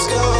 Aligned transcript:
Let's 0.00 0.14
go. 0.14 0.39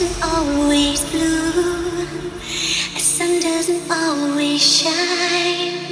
Always 0.00 1.04
blue. 1.10 1.52
The 2.94 3.00
sun 3.00 3.40
doesn't 3.40 3.90
always 3.90 4.62
shine. 4.62 5.84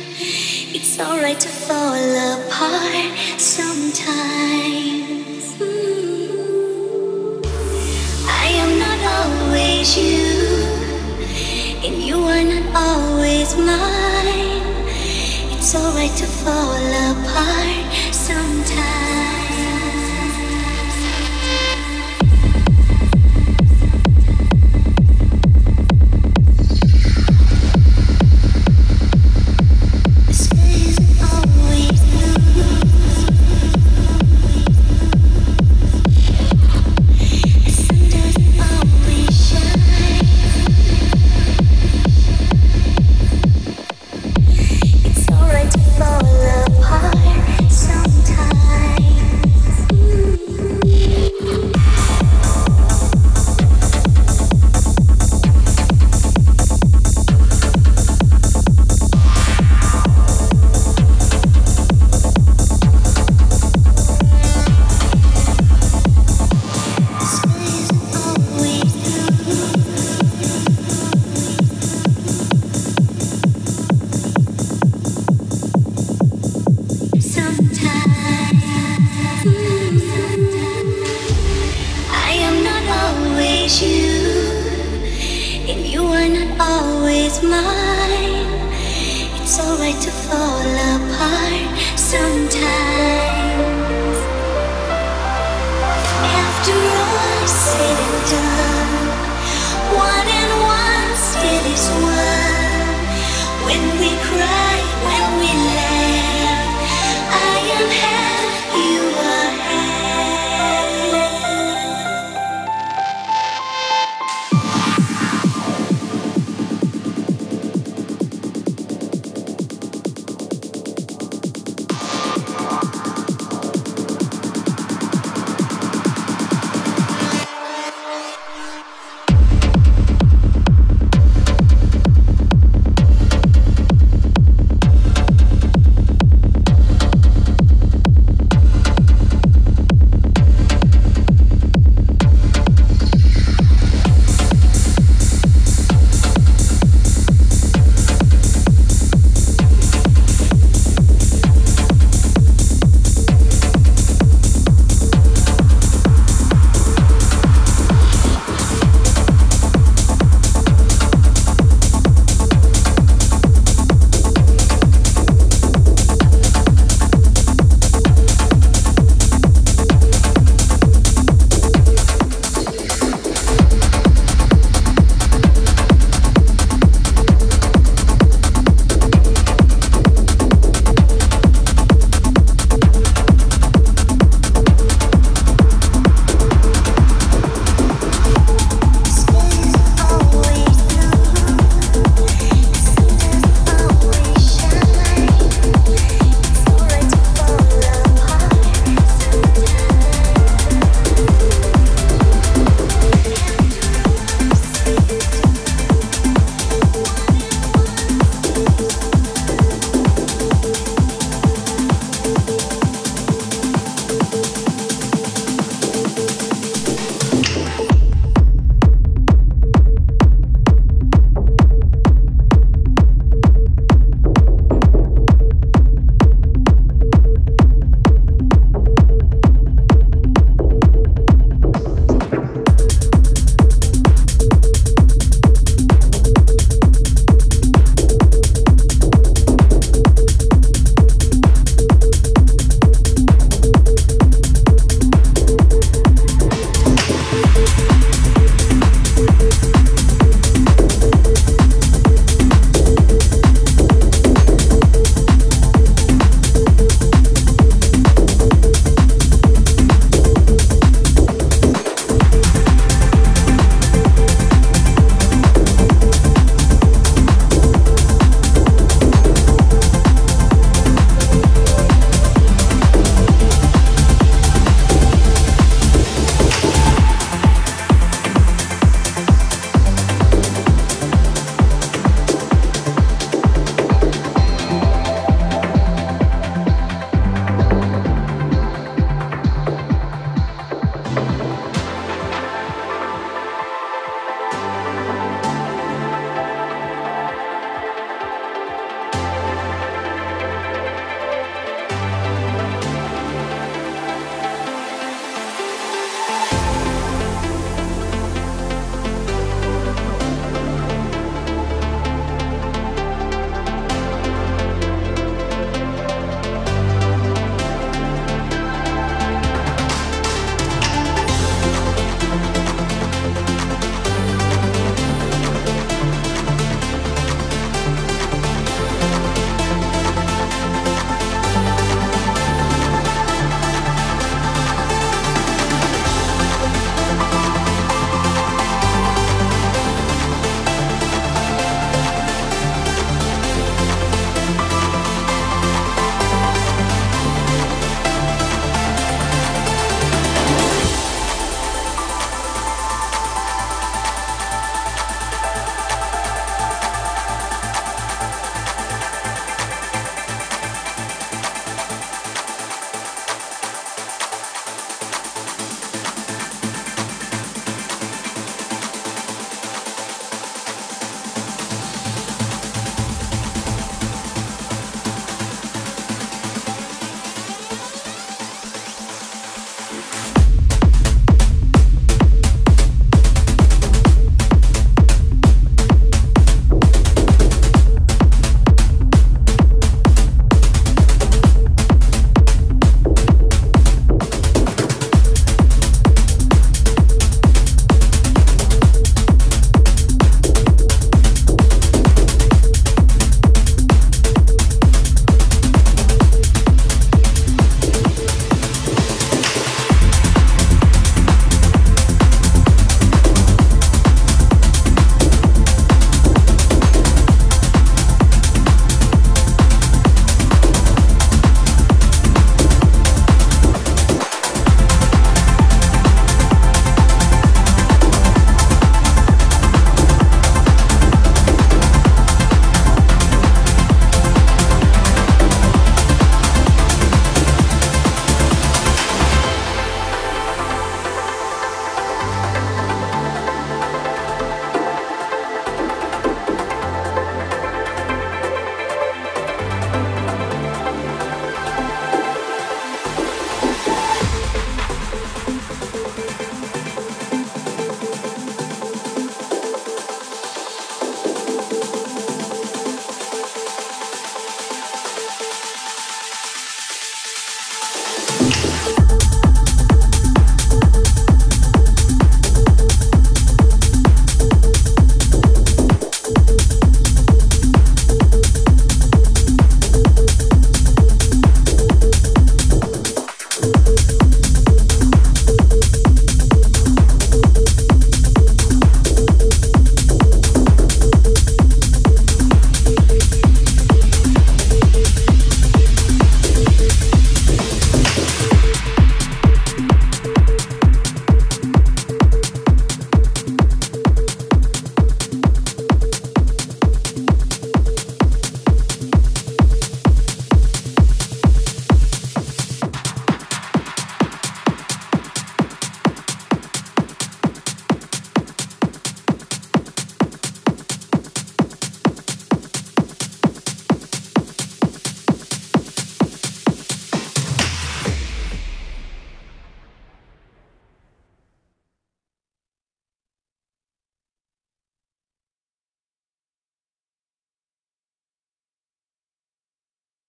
It's 0.73 0.99
alright 0.99 1.39
to 1.39 1.49
fall 1.49 1.95
apart 2.33 3.19
sometimes. 3.39 4.75
Mm. 5.59 7.45
I 8.27 8.47
am 8.63 8.79
not 8.79 9.01
always 9.19 9.99
you, 9.99 10.65
and 11.85 12.03
you 12.03 12.17
are 12.25 12.43
not 12.43 12.75
always 12.75 13.55
mine. 13.55 14.65
It's 15.53 15.75
alright 15.75 16.17
to 16.17 16.27
fall 16.27 16.73
apart 17.11 17.90